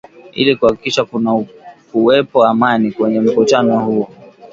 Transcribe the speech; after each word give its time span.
ili 0.33 0.55
kuhakikisha 0.55 1.05
kunakuwepo 1.05 2.45
Amani 2.45 2.91
kwenye 2.91 3.19
mkutano 3.19 3.79
huo 3.79 4.09